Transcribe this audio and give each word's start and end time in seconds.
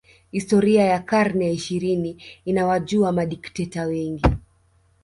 Historia 0.31 0.83
ya 0.85 0.99
karne 1.05 1.45
ya 1.45 1.51
ishirini 1.51 2.23
inawajua 2.45 3.11
madikteta 3.11 3.83
wengi 3.83 4.25